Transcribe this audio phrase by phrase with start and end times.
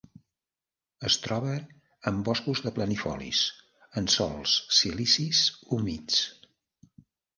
[1.09, 1.51] Es troba
[2.11, 3.41] en boscos de planifolis
[4.01, 5.43] en sòls silícics
[5.77, 6.23] humits.